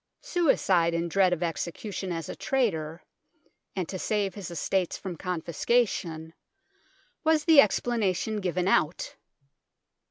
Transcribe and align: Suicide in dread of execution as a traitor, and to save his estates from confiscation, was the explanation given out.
Suicide 0.21 0.95
in 0.95 1.07
dread 1.07 1.31
of 1.31 1.43
execution 1.43 2.11
as 2.11 2.27
a 2.27 2.35
traitor, 2.35 3.03
and 3.75 3.87
to 3.87 3.99
save 3.99 4.33
his 4.33 4.49
estates 4.49 4.97
from 4.97 5.15
confiscation, 5.15 6.33
was 7.23 7.45
the 7.45 7.61
explanation 7.61 8.37
given 8.41 8.67
out. 8.67 9.15